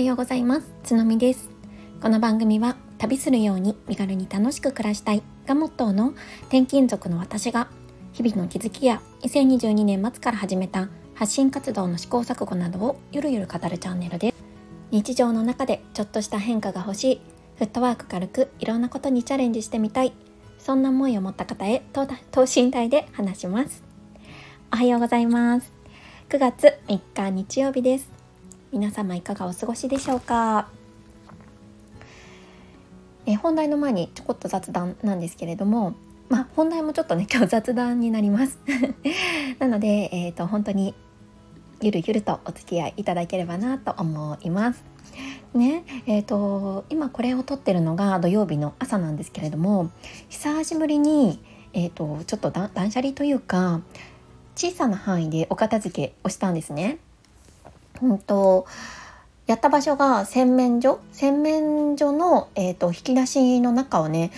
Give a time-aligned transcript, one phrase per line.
[0.00, 0.72] はようございます。
[0.82, 1.50] つのみです。
[2.00, 7.68] この番組は旅するように身軽に楽しく暮らしたいがモットーの転勤族の私が
[8.14, 14.36] 日々の気づきや2022年末から始めた発信活動の試行錯誤などをゆるゆる語るチャンネルです。
[14.90, 17.20] 日常の中でちょっとした変化が欲しい
[17.58, 20.14] フットワーク軽くいろんなことにチャレンジしてみたい
[20.58, 22.06] そんな思いを持った方へ等
[22.42, 23.84] 身大で話します。
[24.72, 25.70] おはようございます。
[26.30, 28.19] 9月3日日曜日です。
[28.72, 30.68] 皆様いかがお過ごしでしょうか？
[33.26, 35.94] え本題の前にちょこっと雑談なんですけれども
[36.28, 38.58] まあ本題もちょっとね 今日雑談になります。
[39.58, 40.94] なので、えーと、本当に
[41.82, 44.84] ゆるゆるとお付き合いいただければなと思います。
[45.52, 49.90] ねえーと、今これを撮ってるのが土曜日の朝なんですけれども
[50.28, 51.40] 久しぶりに、
[51.72, 53.80] えーとちょっと断捨離というか
[54.54, 56.98] 小さな範囲でお片付けをしたんですね。
[58.02, 58.66] うんと
[59.46, 61.00] やった場所が洗面所？
[61.12, 64.30] 洗面所の、えーと、引き出しの中をね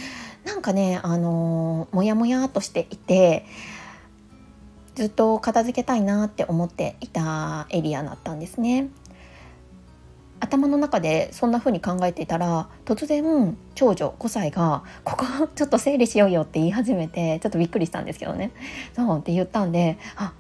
[0.45, 3.45] なんかねあのー、もやもやっとしていて
[4.95, 8.89] ずっと片付けたいなって思っていたエリアだったんですね。
[10.41, 18.51] 頭の中でそんな風に考えていたら突然長女5歳が「ここちょっと整理しようよ」って言い始めてちょっとびっくりしたんですけどね。
[18.97, 20.33] そうって言ったんであ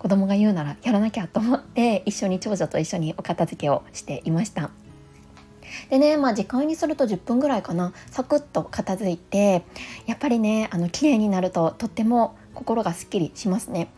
[0.00, 4.70] 子供が言うならやらなきゃと思って一緒に長女と一緒にお片付けをしていました。
[5.90, 9.62] でねまあ時間にすると10分ぐらいかなサクッと片付いて
[10.06, 13.90] やっぱりねあの綺麗になるととっても心がすっきりしますね。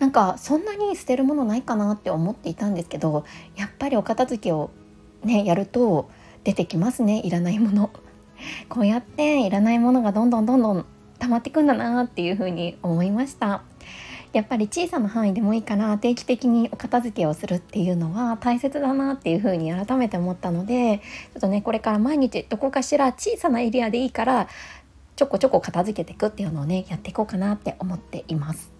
[0.00, 4.70] なんかそんなに捨てるものないかなって思っていたんですけどやっぱりお片付けを
[5.22, 6.10] ねやると
[6.42, 7.90] 出てきますねいらないもの。
[8.68, 10.84] こうやっていらないものがどんどんどんどん
[11.20, 13.62] 溜まってくんだなっていうふうに思いました。
[14.36, 24.48] やっぱり小さな範囲でもいいから定期的にお片付けをするっていうのは大切だなっていうふうに改めて思ったのでちょっとねこれから毎日どこかしら小さなエリアでいいから
[25.16, 28.70] ちょこちょこ片付けていくっていうのをねやっていこうかなって思っています。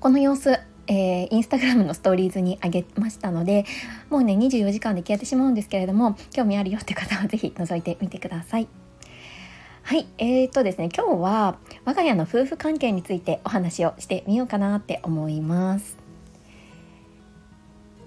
[0.00, 3.64] この様子えー、インスタグラムのストーリーズにあげましたので
[4.08, 8.66] もうね24時間で消えてしまうんですけれども興味あるよって方は是非覗いてみてください。
[9.90, 15.98] はい、えーとですね、今日は我が家の夫婦関係についてお話をしてみようかなって思います。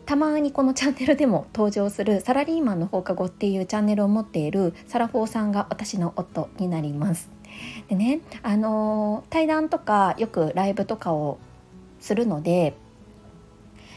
[0.06, 7.30] たまにこのチャンネルでも登場するサラリーマンの放課後っていうチャンネルを持っているサラフォーさんが私の夫になります。
[7.90, 11.38] でね、あの対談とかよくライブとかを
[12.00, 12.78] するので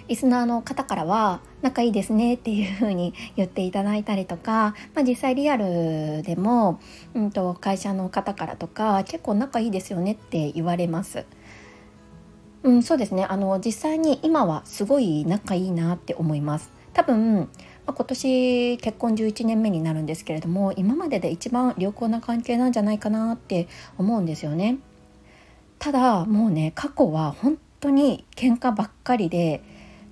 [0.08, 6.80] リスナーの方からは仲いいですねっていう風に言っていただいたりとか、まあ、実際リアルでも、
[7.14, 11.24] うんと、会社の方からとか結構仲いいですよねって言われます。
[12.62, 16.70] うん、そうですねあの実際に今はすごい仲いいなって思います。
[16.92, 17.48] 多分
[17.86, 24.78] まあ、今年結婚11年目になるんですけれども今までで一番良好な関係なんじゃないかなって思うんですよね。
[25.78, 29.62] ただもうね過去は本当に喧嘩ばっかりで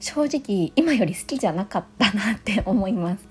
[0.05, 3.27] 正直今より好きじゃなかったなって思います。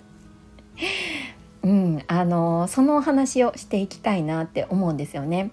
[1.62, 5.52] うん、あのそのお話をしていきたいなって思うんですよね。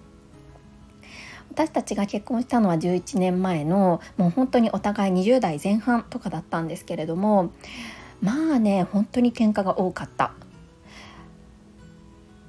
[1.51, 7.51] 私たちが結婚したのは11年前のもう本当にお互い20代前半とかだったんですけれども
[8.19, 10.33] まあね本当に喧嘩が多かった。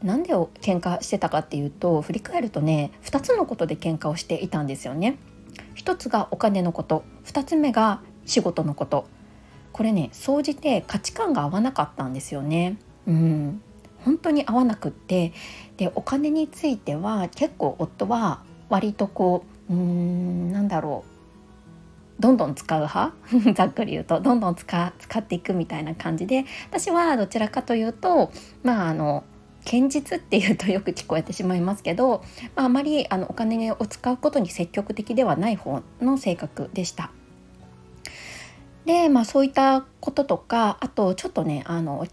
[0.02, 5.18] なんで喧嘩してたかっていうと振り返るとね2つのことで喧嘩をしていたんですよね。
[5.76, 9.06] 1つがお金のこと2つ目が仕事のこと。
[9.72, 12.76] これね総じて価値観が合わなかったんですよね。
[13.06, 13.62] うん。
[14.04, 15.32] 本当に合わなくって。
[15.76, 21.04] でお金については結構夫は割とこううーんなんだろ
[22.18, 22.22] う。
[22.22, 23.14] どんどん使う派？
[23.54, 24.20] ざっくり言うと。
[24.20, 26.44] どんどん使使っていくみたいな感じで。
[26.70, 28.30] 私はどちらかというと
[28.62, 29.24] まああの
[29.64, 32.22] 堅実っていうとよく聞こえてしまいますけど、
[32.56, 37.10] まあ、あまりあのお金を使うことに積極的ではない方の性格でした。
[38.84, 42.08] でまあそういったこととかあとちょっとねあの夫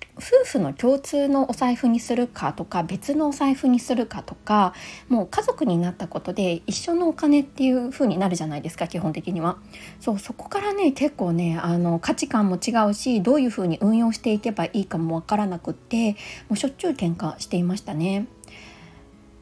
[0.45, 4.73] 婦の共通のお財布にするかとか別のお財布にするかとか
[5.07, 9.57] もう家族になったことで一緒のお金っていう風になるじゃないですか基本的には。
[9.99, 16.11] そうそこからね結構ねあの価値観も違うしどういう風に運用していけばいいかもわからなくって
[16.49, 18.27] もうしょっちゅう喧嘩していましたね。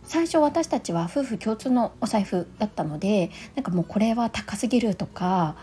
[0.03, 5.57] 最初私たちは夫婦共通のお財布だったのでなんかもうこれは高すぎるとか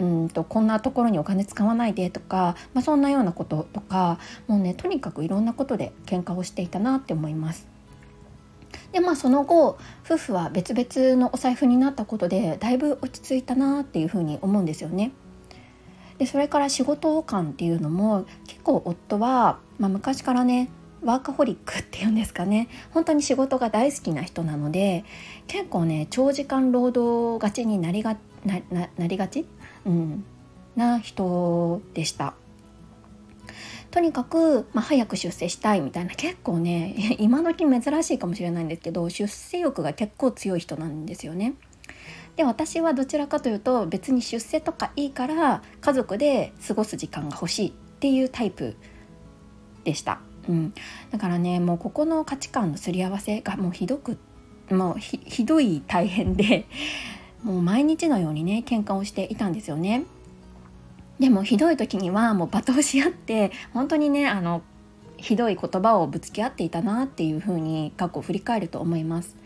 [0.00, 4.18] うんとこんなところにお金使わないでとか、まあ、そんなようなこととか
[4.48, 7.68] もうねとにかくいろんなことで喧嘩をしていたなって思います。
[8.92, 15.12] でまあその後夫婦は別々のお財布になったことでだいぶ落ち着いたなっていうふうに思うんですよね。
[16.18, 20.70] でそれから仕事感っていうのも結構夫は、まあ、昔からね
[21.02, 25.04] ワーカホリックっていうんですかね本当に仕事が大好きな人なので
[25.46, 28.60] 結構ね長時間労働がちになりがな
[28.96, 29.46] なりがち、
[29.84, 30.24] うん、
[30.76, 32.34] な人でした。
[33.90, 41.54] とにかく、まあ、早く出世したいみたいな結構ね 今時珍しいかもしれないんですけど出世欲が結構強い人なんですよね。
[42.36, 48.76] で私はどちらかというと別に出世とかいいから家族で過ごす時間が欲しいっていうタイプ
[49.84, 50.20] でした。
[50.48, 50.72] うん、
[51.10, 54.18] だからねもうここの価値観のすり合わせがもうひどく
[54.70, 56.66] もうひどい大変で
[57.42, 60.04] もう毎日のようにね喧嘩をしていたんですよね。
[61.18, 64.62] でもひどい時にはもう罵倒し合って本当にねあの
[65.18, 69.36] ひどい言葉をぶつけ合っていたなっていう風に過去を振り返ると思います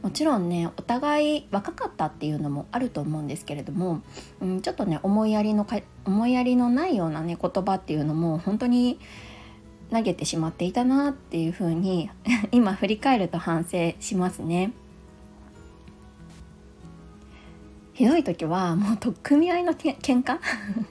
[0.00, 4.00] もちろんねお互い若かったっていうのもあると思うんですけれども、
[4.40, 8.98] うん、ちょっとね思いやりのか思いやりのないようなね言葉っていうのも本当に
[9.92, 12.10] 投げてしまっていたなっていう風に
[12.50, 14.72] 今振り返ると反省しますね。
[17.98, 20.38] ひどい時はもう取っ組み合いのけ喧嘩？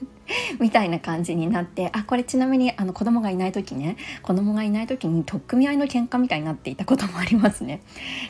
[0.60, 3.96] みたいな感じになってあこれちなみにあの子供がいない時ね。
[4.20, 7.80] 子供がいない時に取っ組み合いの喧嘩みたいになっていたこともありますね。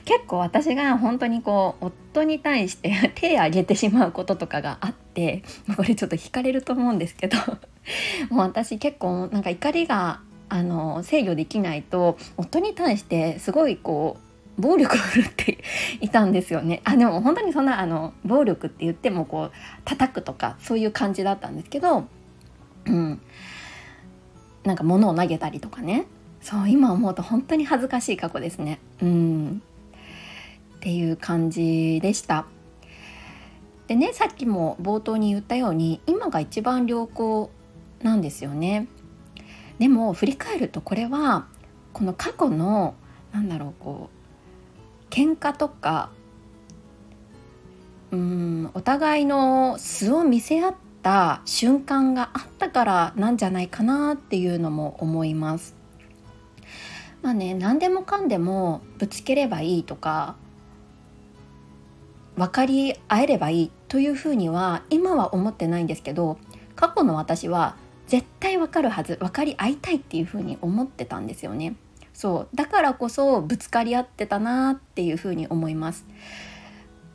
[0.05, 5.43] 結構私が本当にこう夫に対して 手を挙げてしまうこととかがあって
[5.77, 7.37] これちょっと惹かれると思うんですけど。
[8.31, 14.28] もう私結構なんか怒りがあの制御できないと夫に対してすごいこう
[14.59, 15.59] 暴力を振るって
[16.01, 19.53] いたんですよねあでも本当にそんなあの暴力って言ってもこう
[19.85, 22.05] 叩くとかそういう感じだったんですけど、
[22.87, 23.21] うん、
[24.65, 26.07] なんか物を投げたりとかね
[26.41, 28.79] そう今思うと本当に恥ずかしい過去ですね。
[29.03, 29.63] うん
[30.77, 32.47] っていう感じでした。
[33.89, 37.51] でねさっきも冒頭に言ったように今が一番良好
[38.03, 38.87] なんですよね。
[39.79, 41.47] でも振り返るとこれは
[41.93, 42.95] この過去の
[43.33, 44.18] なんだろうこう
[45.19, 46.11] 喧嘩とか
[48.13, 55.75] うんお互いの素を見せ合った瞬間があったからなんじゃないかなっていうのも思います。
[57.21, 60.37] まあね何でもかんでもぶつければいいとか
[62.37, 66.39] 分かり合えればいいというふうには今は思ってないんですけど
[66.77, 67.75] 過去の私は
[68.07, 71.75] 絶対わかるはず分かり合いたいっていう風に思ってたんですよね
[72.19, 76.05] そうだからこそぶつかり合ってたなっていう風に思います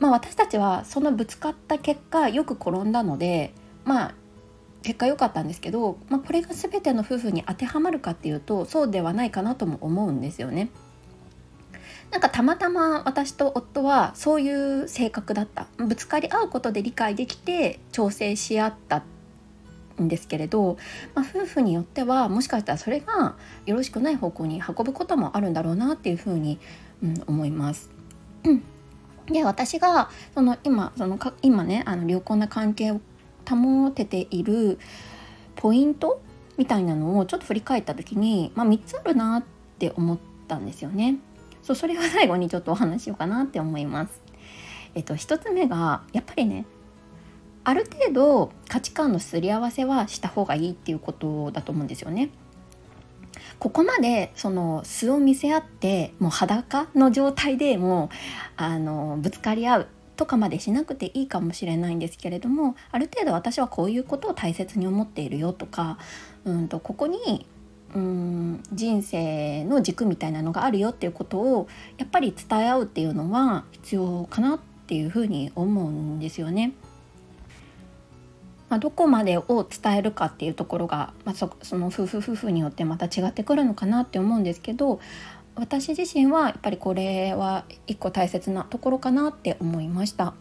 [0.00, 3.52] まあ私たちはそのぶつかった結果よく転んだので
[3.84, 4.14] まあ
[4.80, 10.70] 結果良かったんですけど、まあ、これが全ての夫婦に当てはまるかっていうとそうではないかなとも思うんですよね。
[12.10, 19.02] なんかたまたま私と夫はそういう性格だったぶつかり合うことで理解できて調整し合ったっ
[20.02, 20.76] んですけれど、
[21.14, 23.36] まあ、夫婦によってはもしかしたらそれが
[23.66, 26.58] よろしくない方向に運ぶこともあるんだろうなっていうふうに、
[27.02, 27.90] うん、思います。
[29.26, 33.00] で私がその今そのか今ねあの良好な関係を
[33.48, 34.78] 保てている
[35.56, 36.20] ポイント
[36.56, 39.44] みたいなのをちょっと振り返った時に、まあ、3つあるなっ
[39.78, 41.16] て思ったんですよね。
[41.62, 44.20] そうそれが最後にちょっとお話しようかなって思います。
[44.94, 46.66] えっと、1つ目がやっぱりね
[47.64, 52.30] ある程度価値観のすり合わせはした方がいいっていうことだと思うんですよね。
[53.58, 58.08] ここまでその素を見せ合ってもう裸の状態でもう
[58.56, 65.98] あのぶつかり合うとかまでしなくていいかもしれないんですけれどもある程度私はこういうことを大切に思っているよとか
[66.44, 67.46] うんとここに
[67.94, 76.74] うん人生の軸みたいなのがあるよっていうことをやっぱり伝え合うっていうのは必要かなっていうふうに思うんですよね。
[78.68, 85.00] まあ、どこまでを伝えるかっていうところが、まあ、そその夫婦夫婦によってまた違ってくるのかなって思うんですけど
[85.54, 90.34] 私自身はやっぱりこれは一個大切なところかなって思いました。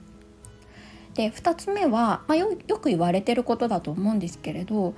[1.13, 2.47] で2つ目は、まあ、よ
[2.81, 4.95] く言われてることだと思うんですけれど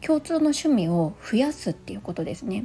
[0.00, 2.64] 共通の趣味を増やすっていうことですね。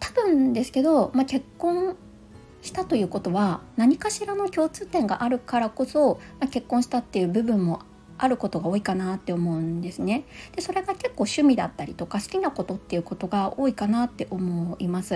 [0.00, 1.96] 多分ですけど、まあ、結婚
[2.62, 7.80] したということは何かしらの共通点があるからこそ、まあ、結婚したっていう部分も
[8.22, 10.24] あることが多いかなって思うんですね。
[10.54, 15.10] でそれが結構趣味だったりとか好きなことっていうことが多いかなって思います。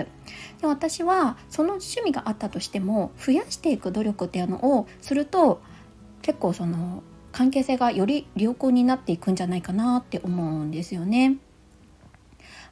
[0.61, 5.61] で私はその趣味があったとしても増やしていく努力っていうのをすると
[6.21, 11.37] 結構その関係性がより良好になっていくんじゃないかなって思うんですよね。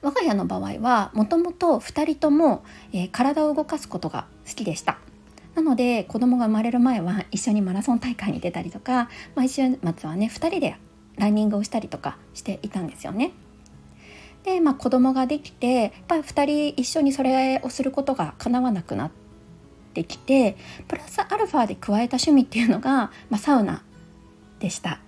[0.02, 4.98] 我が家の場合はもともと2人とも、えー、体を動かすことが好きでした。
[5.54, 10.76] なので子供が生まれる前は一緒にマラソン大会に出たりとか、毎、週末はね2人で
[11.16, 13.32] ランニングをしたりとかしていたんですよね。
[14.42, 19.10] で、まあ、子供ができてやっぱり2人一緒にそれをすることがかなわなくなっ
[19.94, 20.56] てきて
[20.86, 23.82] プラスアルファで加えた趣味っていうのが、まあ、サウナ
[24.58, 25.00] でした。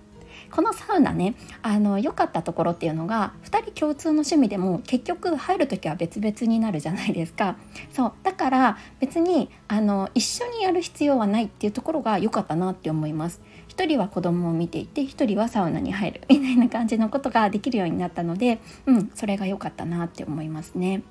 [0.51, 7.55] このサウナねあの良かったところっていうのが2人共通の趣味でも結局入る時は別々になるじゃないですか
[7.93, 21.03] そうだから別にあの一緒にやる必要はないっていうところが良かったなって思います1人は子供を見ていて1人はサウナに入るみたいな感じのことができるようになったのでうんそれが良かったなって思いますね。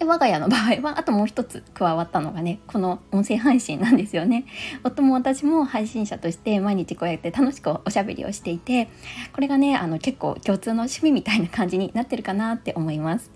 [0.00, 4.46] で我が家の場合はあともう一つ加わったのがねこの音声配信なんですよね。
[4.82, 8.88] 夫も私も配信者として毎日こうやって楽しくおしゃべりをしていて
[9.34, 13.30] これがねあの結構共通の趣味みたいな感じになってるかなって思います。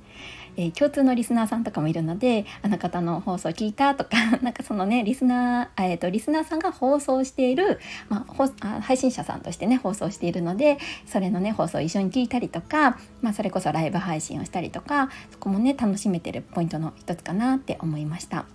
[0.56, 4.10] えー、共通のリスナーさんとかもいるのであの方の放送聞いたとか
[4.42, 18.46] なんかそのねリスナー、えーと、リスナーさんが放送している、まあ、配信者さんとしてね放送しているのでそれのね放送を一緒に聞いたりとか、まあ、それこそライブ配信をしたりとかそこもね楽しめてるポイントの一つかなって思いました。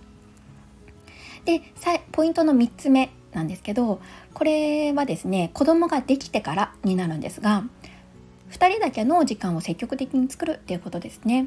[1.44, 1.62] で
[2.12, 4.00] ポイントの3つ目なんですけど
[4.34, 7.64] これはですね子供ができてからになるんですが
[8.50, 11.46] 2人だけの時間を積極的に作るっていうことですね。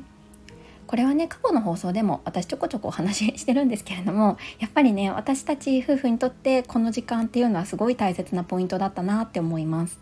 [0.88, 10.00] これはね過去の放送でも私ちょこちょこお話ししてるんですけれどもやっぱりね私たち夫婦にとってこの時間っていうのはすごい大切なポイントだったなって思います。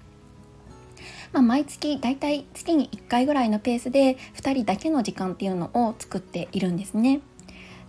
[1.31, 7.21] まあ、毎月だいたい月に1回ぐらいのペースで2人だけの時間っていうのを作っているんですね。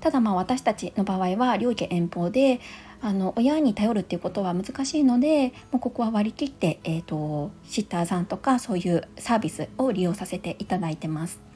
[0.01, 2.61] ただまあ私たちの場合は両家遠方で
[3.01, 11.52] あの親に頼るっていうことは難しいのでもうここは割り切って、えーとシッターさんとかそういうサービスを利用させていただいてます。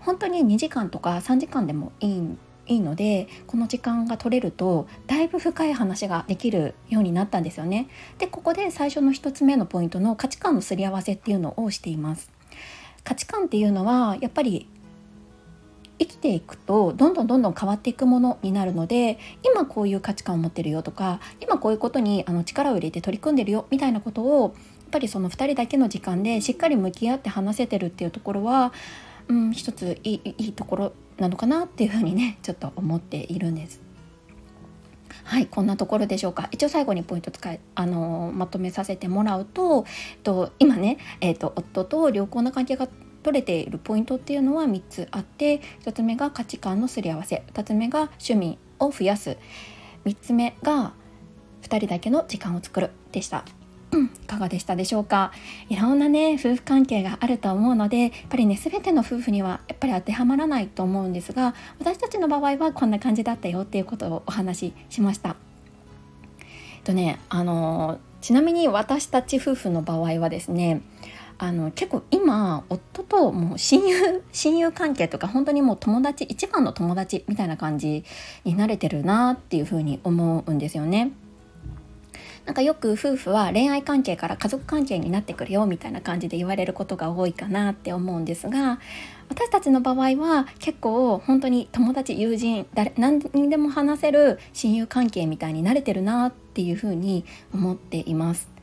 [0.00, 7.88] 本当に2時間とか3時間でもいいいいのでこの時間が取れるとだいぶ深い話ができるようになったんですよね。
[8.18, 12.30] でここで最初の1つ目のポイントの価値観のすり合わせっていうのをしています。
[13.04, 14.68] 価値観っていうのはやっぱり
[15.98, 24.52] 生きていくとどんどんどんどん変わっていくものになるので今こういう価値観を持ってるよとか今こういうことにあの力を入れて取り組んでるよみたいなことをやっ
[24.90, 28.72] ぱりその2人だけの時間でしっかり向き合って話せてるっていうところは
[29.28, 33.80] うん、一ついいいいところなのかなっていうふうにね ちょっと思っているんです。
[35.24, 39.84] はいこんなところでしょうか一応最後にポイント使い、あのー、まとめさせてもらうと
[40.22, 42.88] と今ね、えーと、夫と良好な関係が
[43.22, 49.36] 取れているポイントっていうのは3つあって1つ目が価値観のすり合わせ2つ目が趣味を増やす
[50.06, 50.94] 3つ目が
[51.62, 53.44] 2人だけの時間を作るでした。
[53.92, 55.32] いかがでしたでしょうか？
[55.68, 65.36] いろんなね夫婦関係があると思うのでやっぱりね全ての夫婦にはやっぱり当てはまらないと思うんですが私たちの場合はこんな感じだったよっていうことをお話ししました。
[66.84, 70.82] とねあのちなみに私たち夫婦の場合はですね
[71.38, 78.04] あの結構今夫ともう親友親友関係とか本当にもう友達一番の友達みたいな感じ
[78.44, 81.12] に慣れてるなっていうふうに思うんですよね。
[82.48, 88.80] なんかよく夫婦は恋愛関係から家族関係になってくるよみたいな感じで言われることが多いかなって思うんですが
[89.28, 98.57] 私たちの場合は結構本当に友達友人誰何にでも話せる親友関係みたいに慣れてるなっていうふうに思っています。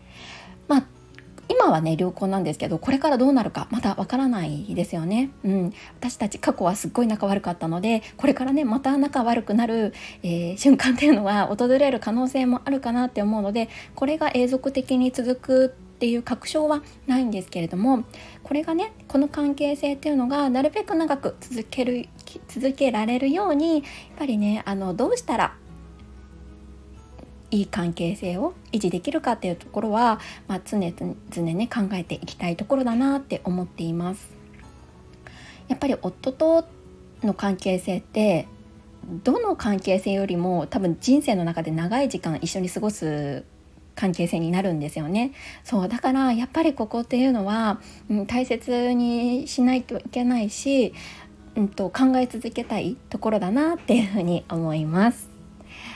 [1.56, 18.04] 今はね良好なんですけどこれからどうなるかまだわからないですよね、うん、私たち過去はすっごい仲悪かったのでこれからねまた仲悪くなる、えー、瞬間っていうのは訪れる可能性もあるかなって思うのでこれが永続的に続くっていう確証はないんですけれども
[18.44, 22.10] これがねこの関係性っていうのがなるべく長く続ける
[22.50, 23.84] 続けられるようにやっ
[24.18, 25.56] ぱりねあのどうしたら
[27.52, 34.30] いい関係性を維持できるかっていうところは、まあ、常々ね考えていきたいところだなって思っています。
[35.68, 36.68] やっぱり夫と
[37.24, 38.48] の関係性って
[39.24, 43.44] どの関係性よりも多分人生の中で長い時間一緒に過ごす
[43.96, 45.32] 関係性になるんですよね
[45.64, 50.94] そうだからやっぱりここっていうのは、うん、大切にしないといけないし、
[51.56, 55.35] うんと考え続けたいところだなっていうふうに思います。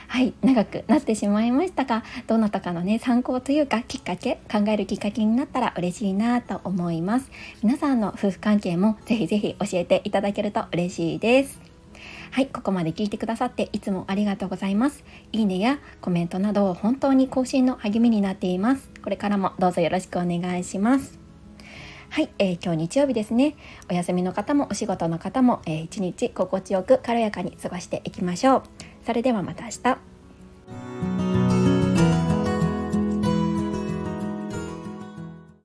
[0.10, 7.30] はい長くなってしまいましたがどなたかのね参考というかきっかけ考えるきっかけになったら嬉しいなと思います
[7.62, 11.62] 皆さんの夫婦関係もぜひぜひ教えていただけると嬉しいです
[12.32, 15.04] はい、ここまで聞いてくださっていつもありがとうございます。
[15.32, 18.88] いいねやコメントなど本当に更新の励みになっています。
[19.04, 21.20] これからもどうぞよろしくお願いします。
[22.12, 23.56] はい、えー、今日日曜日ですね。
[23.90, 28.89] お休みの方もお仕事の方も、えー、一日心地よく軽やかに過ごしていきましょう。
[29.06, 30.09] それではまた明日。